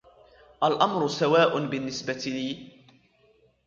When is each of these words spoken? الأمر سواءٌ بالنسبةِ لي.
الأمر 0.63 1.07
سواءٌ 1.07 1.65
بالنسبةِ 1.65 2.23
لي. 2.25 2.67